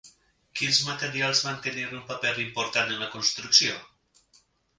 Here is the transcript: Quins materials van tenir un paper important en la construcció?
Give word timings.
Quins 0.59 0.77
materials 0.85 1.41
van 1.47 1.59
tenir 1.65 1.83
un 1.99 2.01
paper 2.07 2.33
important 2.45 2.91
en 2.97 3.05
la 3.05 3.11
construcció? 3.19 3.79